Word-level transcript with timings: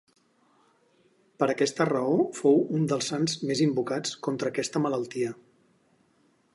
Per 1.43 1.49
aquesta 1.53 1.87
raó 1.91 2.15
fou 2.39 2.57
un 2.79 2.89
dels 2.93 3.11
sants 3.13 3.37
més 3.51 3.63
invocats 3.67 4.17
contra 4.29 4.53
aquesta 4.55 4.83
malaltia. 4.89 5.35